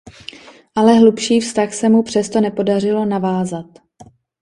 [0.75, 3.65] Ale hlubší vztah se mu přesto nepodaří navázat.